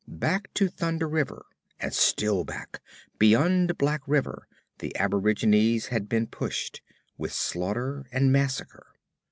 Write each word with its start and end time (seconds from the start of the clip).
Back 0.07 0.51
to 0.55 0.67
Thunder 0.67 1.07
River, 1.07 1.45
and 1.79 1.93
still 1.93 2.43
back, 2.43 2.81
beyond 3.19 3.77
Black 3.77 4.01
River 4.07 4.47
the 4.79 4.95
aborigines 4.97 5.89
had 5.89 6.09
been 6.09 6.25
pushed, 6.25 6.81
with 7.19 7.31
slaughter 7.31 8.07
and 8.11 8.31
massacre. 8.31 8.87